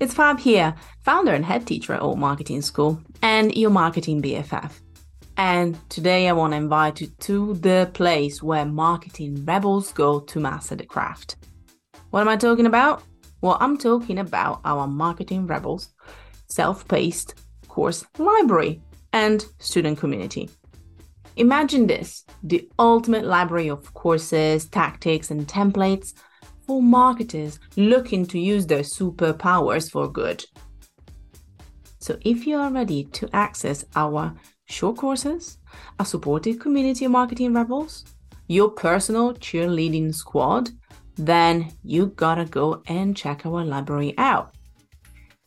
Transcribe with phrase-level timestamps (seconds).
[0.00, 4.70] It's Fab here, founder and head teacher at Alt Marketing School, and your marketing BFF.
[5.36, 10.38] And today I want to invite you to the place where marketing rebels go to
[10.38, 11.34] master the craft.
[12.10, 13.02] What am I talking about?
[13.40, 15.88] Well, I'm talking about our marketing rebels
[16.46, 17.34] self paced
[17.66, 18.80] course library
[19.12, 20.48] and student community.
[21.34, 26.14] Imagine this the ultimate library of courses, tactics, and templates
[26.68, 30.44] for marketers looking to use their superpowers for good.
[31.98, 34.34] So, if you are ready to access our
[34.66, 35.58] short courses,
[35.98, 38.04] a supportive community of marketing rebels,
[38.48, 40.68] your personal cheerleading squad,
[41.16, 44.54] then you gotta go and check our library out.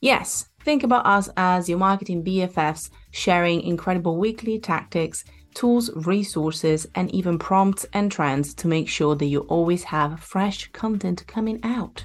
[0.00, 7.12] Yes, think about us as your marketing BFFs sharing incredible weekly tactics tools, resources, and
[7.14, 12.04] even prompts and trends to make sure that you always have fresh content coming out.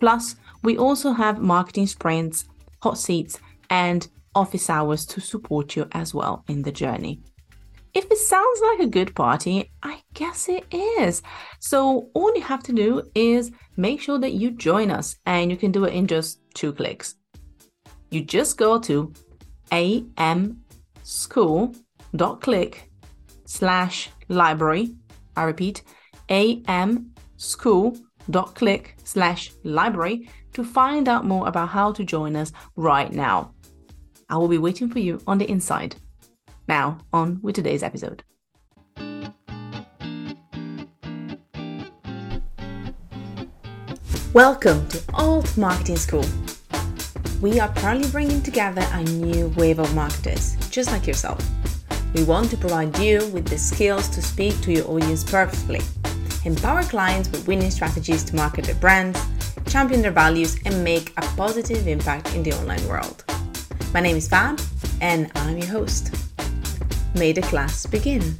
[0.00, 2.44] Plus, we also have marketing sprints,
[2.82, 3.38] hot seats,
[3.70, 7.20] and office hours to support you as well in the journey.
[7.94, 11.22] If it sounds like a good party, I guess it is.
[11.60, 15.56] So, all you have to do is make sure that you join us, and you
[15.56, 17.14] can do it in just two clicks.
[18.10, 19.14] You just go to
[19.72, 22.90] amschool.com dot click
[23.44, 24.94] slash library.
[25.36, 25.82] I repeat,
[26.28, 27.96] am school
[28.54, 33.52] click slash library to find out more about how to join us right now.
[34.28, 35.96] I will be waiting for you on the inside.
[36.68, 38.24] Now, on with today's episode.
[44.32, 46.24] Welcome to Alt Marketing School.
[47.40, 51.40] We are proudly bringing together a new wave of marketers, just like yourself
[52.16, 55.82] we want to provide you with the skills to speak to your audience perfectly,
[56.46, 59.20] empower clients with winning strategies to market their brands,
[59.66, 63.22] champion their values, and make a positive impact in the online world.
[63.92, 64.58] My name is Fab,
[65.02, 66.14] and I'm your host.
[67.14, 68.38] May the class begin.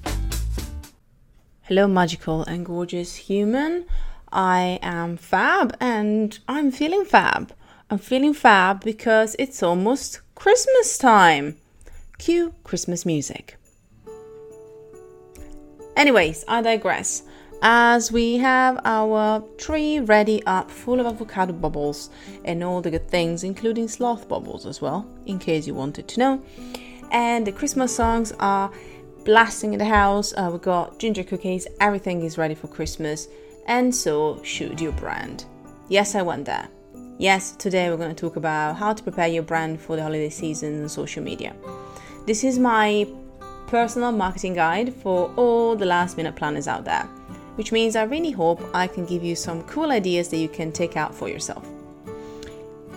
[1.63, 3.85] Hello, magical and gorgeous human.
[4.33, 7.53] I am Fab, and I'm feeling fab.
[7.91, 11.57] I'm feeling fab because it's almost Christmas time.
[12.17, 13.56] Cue Christmas music.
[15.97, 17.23] Anyways, I digress.
[17.63, 22.11] As we have our tree ready up full of avocado bubbles
[22.45, 26.21] and all the good things, including sloth bubbles as well, in case you wanted to
[26.21, 26.43] know.
[27.11, 28.71] And the Christmas songs are
[29.25, 30.35] blasting in the house.
[30.37, 33.29] Uh, we got ginger cookies, everything is ready for Christmas,
[33.67, 35.47] and so should your brand.
[35.89, 36.69] Yes, I went there.
[37.19, 40.29] Yes, today we're going to talk about how to prepare your brand for the holiday
[40.29, 41.57] season on social media.
[42.27, 43.07] This is my
[43.67, 47.05] personal marketing guide for all the last minute planners out there,
[47.57, 50.73] which means I really hope I can give you some cool ideas that you can
[50.73, 51.67] take out for yourself.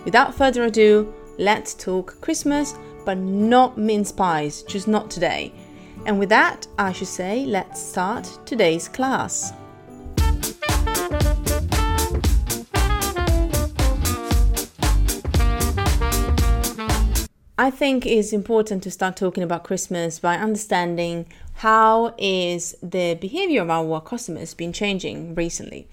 [0.04, 5.52] Without further ado, let's talk Christmas, but not mince pies, just not today.
[6.06, 9.52] And with that, I should say, let's start today's class.
[17.60, 21.26] I think it's important to start talking about Christmas by understanding
[21.56, 25.86] how is the behavior of our customers been changing recently.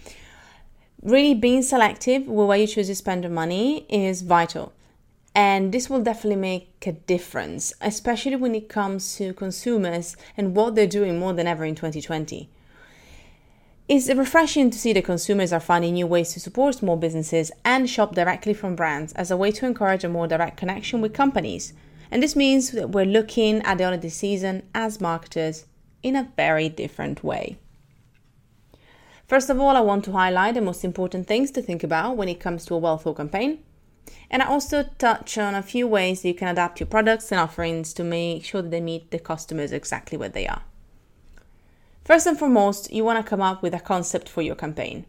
[1.02, 4.72] Really being selective with where you choose to spend your money is vital.
[5.36, 10.74] And this will definitely make a difference, especially when it comes to consumers and what
[10.74, 12.48] they're doing more than ever in 2020.
[13.90, 17.90] It's refreshing to see that consumers are finding new ways to support small businesses and
[17.90, 21.72] shop directly from brands as a way to encourage a more direct connection with companies.
[22.12, 25.68] And this means that we're looking at the holiday season as marketers
[26.04, 27.60] in a very different way.
[29.26, 32.28] First of all, I want to highlight the most important things to think about when
[32.28, 33.64] it comes to a well thought campaign.
[34.30, 37.40] And I also touch on a few ways that you can adapt your products and
[37.40, 40.64] offerings to make sure that they meet the customers exactly where they are.
[42.08, 45.06] First and foremost, you want to come up with a concept for your campaign.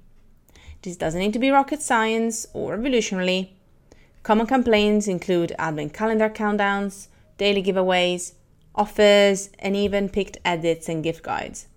[0.82, 3.53] This doesn't need to be rocket science or revolutionary.
[4.25, 7.06] Common campaigns include advent calendar countdowns,
[7.37, 8.32] daily giveaways,
[8.75, 11.69] offers, and even picked edits and gift guides.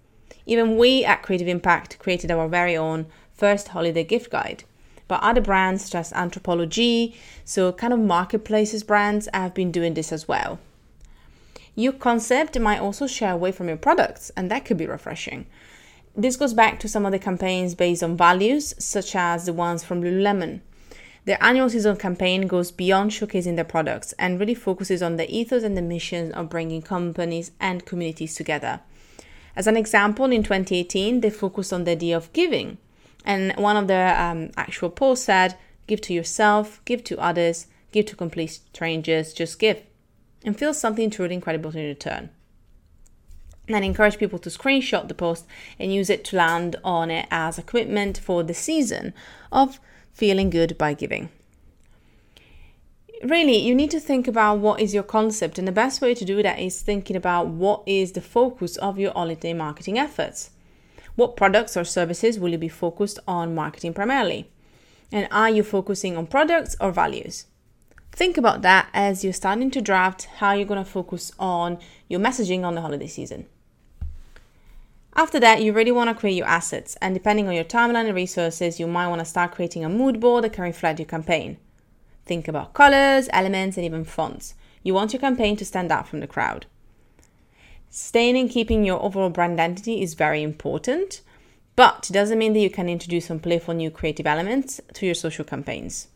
[0.47, 4.63] Even we at Creative Impact created our very own first holiday gift guide.
[5.07, 7.13] But other brands such as Anthropologie,
[7.45, 10.57] so kind of marketplaces brands, have been doing this as well.
[11.75, 15.45] Your concept might also share away from your products, and that could be refreshing.
[16.15, 19.83] This goes back to some of the campaigns based on values, such as the ones
[19.83, 20.59] from Lululemon.
[21.23, 25.63] Their annual season campaign goes beyond showcasing their products and really focuses on the ethos
[25.63, 28.81] and the mission of bringing companies and communities together.
[29.55, 32.77] As an example, in 2018, they focused on the idea of giving.
[33.23, 35.57] And one of their um, actual posts said,
[35.87, 39.83] give to yourself, give to others, give to complete strangers, just give.
[40.43, 42.29] And feel something truly incredible in return.
[43.67, 45.45] And encourage people to screenshot the post
[45.79, 49.13] and use it to land on it as a commitment for the season
[49.51, 49.79] of
[50.13, 51.29] feeling good by giving.
[53.23, 56.25] Really you need to think about what is your concept and the best way to
[56.25, 60.49] do that is thinking about what is the focus of your holiday marketing efforts.
[61.15, 64.49] What products or services will you be focused on marketing primarily?
[65.11, 67.45] And are you focusing on products or values
[68.11, 71.77] think about that as you're starting to draft how you're going to focus on
[72.07, 73.45] your messaging on the holiday season
[75.13, 78.15] after that, you really want to create your assets, and depending on your timeline and
[78.15, 81.57] resources, you might want to start creating a mood board that can reflect your campaign.
[82.25, 84.53] Think about colors, elements, and even fonts.
[84.83, 86.65] You want your campaign to stand out from the crowd.
[87.89, 91.21] Staying and keeping your overall brand identity is very important,
[91.75, 95.15] but it doesn't mean that you can introduce some playful new creative elements to your
[95.15, 96.07] social campaigns.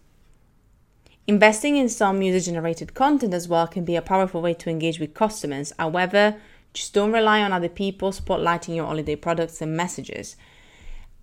[1.27, 4.99] Investing in some user generated content as well can be a powerful way to engage
[4.99, 5.73] with customers.
[5.79, 6.35] However,
[6.71, 10.35] just don't rely on other people spotlighting your holiday products and messages.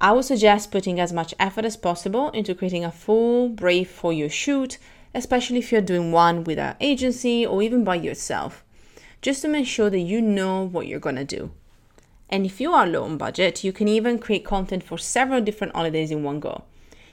[0.01, 4.13] I would suggest putting as much effort as possible into creating a full brief for
[4.13, 4.77] your shoot,
[5.15, 8.65] especially if you're doing one with an agency or even by yourself,
[9.21, 11.53] just to make sure that you know what you're going to do.
[12.29, 15.77] And if you are low on budget, you can even create content for several different
[15.77, 16.65] holidays in one go.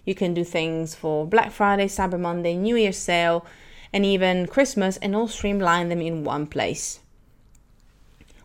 [0.10, 3.46] You can do things for Black Friday, Cyber Monday, New Year's sale,
[3.94, 7.02] and even Christmas, and all streamline them in one place.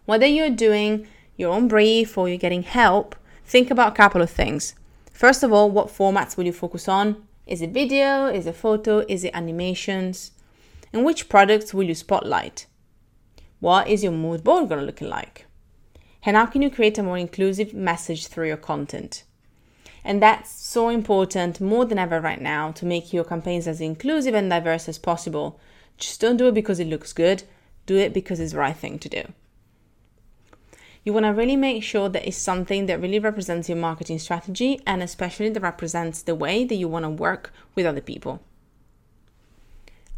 [0.04, 1.06] Whether you're doing
[1.38, 3.16] your own brief or you're getting help,
[3.46, 4.74] think about a couple of things.
[5.10, 7.26] First of all, what formats will you focus on?
[7.46, 8.26] Is it video?
[8.26, 8.98] Is it photo?
[9.08, 10.32] Is it animations?
[10.92, 12.66] And which products will you spotlight?
[13.60, 15.46] What is your mood board going to look like?
[16.24, 19.24] And how can you create a more inclusive message through your content?
[20.04, 24.34] And that's so important more than ever right now to make your campaigns as inclusive
[24.34, 25.58] and diverse as possible.
[25.96, 27.44] Just don't do it because it looks good,
[27.86, 29.22] do it because it's the right thing to do.
[31.04, 34.80] You want to really make sure that it's something that really represents your marketing strategy
[34.86, 38.40] and especially that represents the way that you want to work with other people.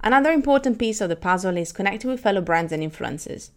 [0.01, 3.51] Another important piece of the puzzle is connecting with fellow brands and influencers.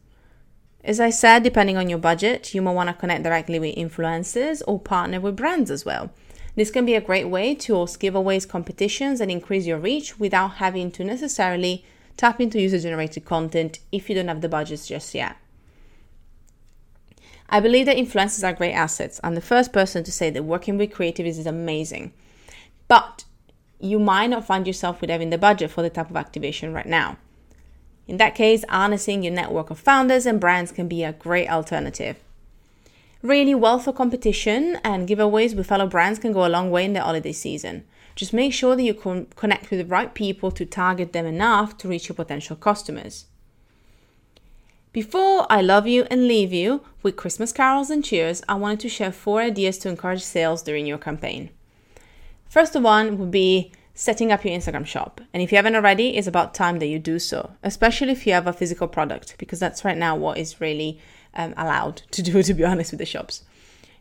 [0.84, 4.62] As I said, depending on your budget, you might want to connect directly with influencers
[4.66, 6.12] or partner with brands as well.
[6.56, 10.56] This can be a great way to host giveaways, competitions, and increase your reach without
[10.56, 11.86] having to necessarily
[12.18, 15.36] tap into user generated content if you don't have the budgets just yet.
[17.50, 19.20] I believe that influencers are great assets.
[19.24, 22.14] I'm the first person to say that working with creatives is amazing.
[22.88, 23.26] But
[23.80, 26.86] you might not find yourself with having the budget for the type of activation right
[26.86, 27.18] now.
[28.10, 32.18] In that case, harnessing your network of founders and brands can be a great alternative.
[33.22, 36.94] Really, wealth for competition and giveaways with fellow brands can go a long way in
[36.94, 37.84] the holiday season.
[38.16, 41.78] Just make sure that you con- connect with the right people to target them enough
[41.78, 43.26] to reach your potential customers.
[44.92, 48.90] Before I love you and leave you with Christmas carols and cheers, I wanted to
[48.90, 51.52] share four ideas to encourage sales during your campaign.
[52.50, 55.20] First one would be setting up your Instagram shop.
[55.34, 58.32] And if you haven't already, it's about time that you do so, especially if you
[58.32, 61.02] have a physical product, because that's right now what is really
[61.34, 63.44] um, allowed to do, to be honest, with the shops.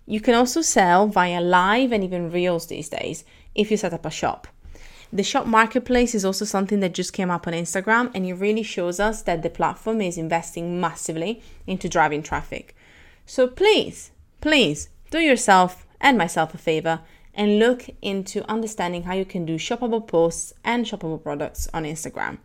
[0.06, 3.24] You can also sell via live and even reels these days
[3.56, 4.46] if you set up a shop.
[5.12, 8.62] The shop marketplace is also something that just came up on Instagram, and it really
[8.62, 12.76] shows us that the platform is investing massively into driving traffic.
[13.26, 17.00] So please, please do yourself and myself a favor
[17.38, 22.38] and look into understanding how you can do shoppable posts and shoppable products on Instagram.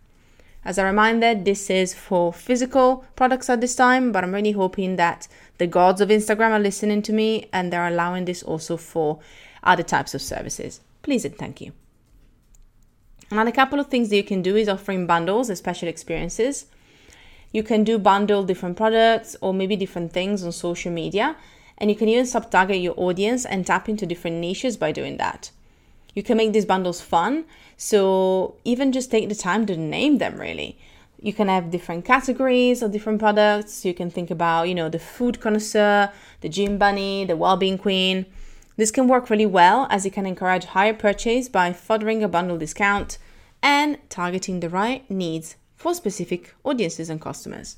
[0.63, 4.95] As a reminder, this is for physical products at this time, but I'm really hoping
[4.97, 9.19] that the gods of Instagram are listening to me and they're allowing this also for
[9.63, 10.79] other types of services.
[11.01, 11.73] Please and thank you.
[13.31, 16.67] Another couple of things that you can do is offering bundles and special experiences.
[17.51, 21.35] You can do bundle different products or maybe different things on social media,
[21.77, 25.18] and you can even sub target your audience and tap into different niches by doing
[25.18, 25.51] that.
[26.13, 30.39] You can make these bundles fun, so even just take the time to name them
[30.39, 30.77] really.
[31.20, 33.86] You can have different categories of different products.
[33.86, 36.12] You can think about, you know, the food connoisseur,
[36.42, 38.25] the gym bunny, the well-being queen.
[38.75, 42.58] This can work really well as it can encourage higher purchase by furthering a bundle
[42.58, 43.18] discount
[43.62, 47.77] and targeting the right needs for specific audiences and customers.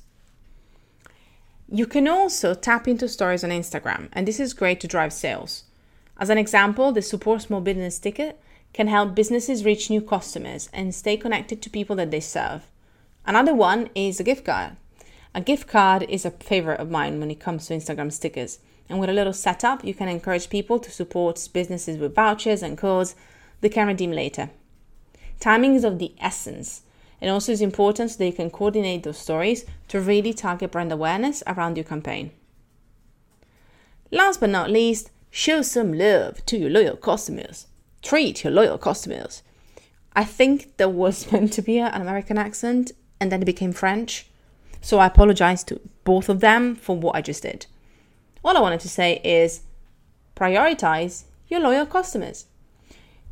[1.68, 5.64] You can also tap into stories on Instagram, and this is great to drive sales.
[6.16, 8.40] As an example, the Support Small Business ticket
[8.72, 12.62] can help businesses reach new customers and stay connected to people that they serve.
[13.26, 14.76] Another one is a gift card.
[15.34, 18.60] A gift card is a favorite of mine when it comes to Instagram stickers.
[18.88, 22.78] And with a little setup, you can encourage people to support businesses with vouchers and
[22.78, 23.16] codes
[23.60, 24.50] they can redeem later.
[25.40, 26.82] Timing is of the essence.
[27.20, 30.92] And also is important so that you can coordinate those stories to really target brand
[30.92, 32.30] awareness around your campaign.
[34.10, 37.66] Last but not least, show some love to your loyal customers.
[38.02, 39.42] Treat your loyal customers.
[40.14, 44.26] I think there was meant to be an American accent and then it became French.
[44.80, 47.66] So I apologize to both of them for what I just did.
[48.44, 49.62] All I wanted to say is
[50.36, 52.46] prioritize your loyal customers.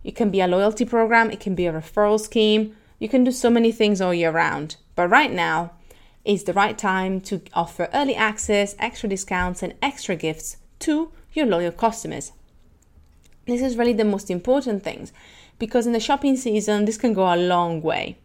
[0.02, 2.76] It can be a loyalty program, it can be a referral scheme.
[3.04, 4.76] You can do so many things all year round.
[4.94, 5.72] But right now
[6.24, 11.44] is the right time to offer early access, extra discounts, and extra gifts to your
[11.44, 12.32] loyal customers.
[13.46, 15.12] This is really the most important things
[15.58, 18.16] because in the shopping season, this can go a long way.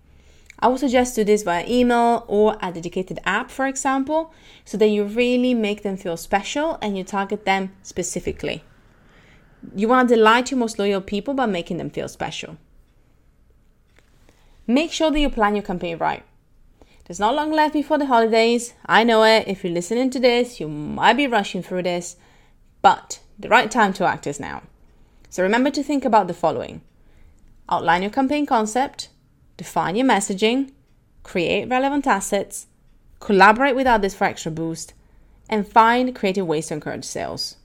[0.59, 4.31] I would suggest do this via email or a dedicated app, for example,
[4.63, 8.63] so that you really make them feel special and you target them specifically.
[9.75, 12.55] You want to delight your most loyal people by making them feel special.
[14.69, 16.23] Make sure that you plan your campaign right.
[17.05, 18.75] There's not long left before the holidays.
[18.85, 19.47] I know it.
[19.47, 22.17] If you're listening to this, you might be rushing through this,
[22.83, 24.61] but the right time to act is now.
[25.31, 26.81] So remember to think about the following
[27.67, 29.09] outline your campaign concept,
[29.57, 30.71] define your messaging,
[31.23, 32.67] create relevant assets,
[33.19, 34.93] collaborate with others for extra boost,
[35.49, 37.55] and find creative ways to encourage sales.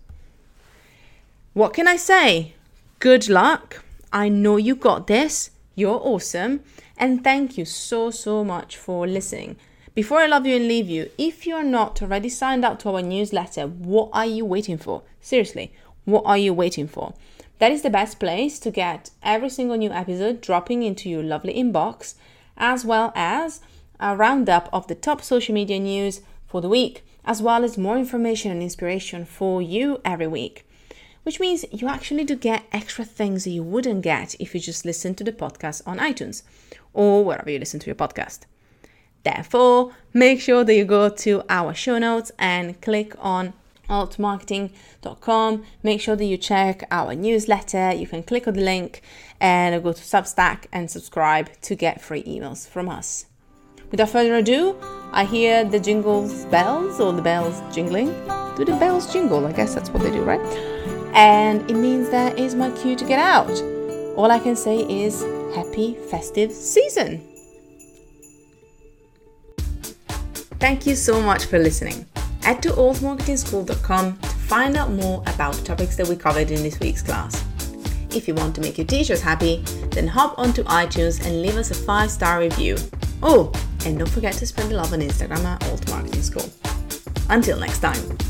[1.52, 2.54] What can I say?
[2.98, 3.84] Good luck.
[4.10, 5.50] I know you got this.
[5.74, 6.60] You're awesome.
[6.96, 9.56] And thank you so, so much for listening.
[9.94, 13.02] Before I love you and leave you, if you're not already signed up to our
[13.02, 15.02] newsletter, what are you waiting for?
[15.20, 15.72] Seriously,
[16.04, 17.14] what are you waiting for?
[17.58, 21.54] That is the best place to get every single new episode dropping into your lovely
[21.54, 22.14] inbox,
[22.56, 23.60] as well as
[24.00, 27.96] a roundup of the top social media news for the week, as well as more
[27.96, 30.66] information and inspiration for you every week
[31.24, 34.84] which means you actually do get extra things that you wouldn't get if you just
[34.84, 36.42] listen to the podcast on iTunes
[36.94, 38.40] or wherever you listen to your podcast.
[39.22, 43.52] Therefore, make sure that you go to our show notes and click on
[43.88, 45.64] altmarketing.com.
[45.82, 47.92] Make sure that you check our newsletter.
[47.92, 49.02] You can click on the link
[49.40, 53.26] and go to Substack and subscribe to get free emails from us.
[53.90, 54.76] Without further ado,
[55.12, 58.08] I hear the jingles bells or the bells jingling.
[58.56, 59.46] Do the bells jingle?
[59.46, 60.40] I guess that's what they do, right?
[61.14, 63.50] and it means that is my cue to get out.
[64.16, 65.22] All I can say is
[65.54, 67.26] happy festive season.
[70.58, 72.06] Thank you so much for listening.
[72.42, 76.80] Head to altmarketingschool.com to find out more about the topics that we covered in this
[76.80, 77.44] week's class.
[78.14, 81.70] If you want to make your teachers happy, then hop onto iTunes and leave us
[81.70, 82.76] a five star review.
[83.22, 83.52] Oh,
[83.84, 86.48] and don't forget to spread the love on Instagram at Alt Marketing School.
[87.28, 88.23] Until next time.